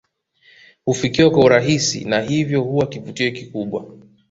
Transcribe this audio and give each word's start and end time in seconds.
Hufikiwa 0.85 1.29
kwa 1.31 1.43
urahisi 1.45 2.05
na 2.05 2.21
hivyo 2.21 2.61
huwa 2.61 2.87
kivutio 2.87 3.31
kikubwa 3.31 3.85